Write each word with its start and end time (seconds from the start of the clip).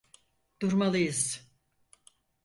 Durmalıyız. 0.61 1.47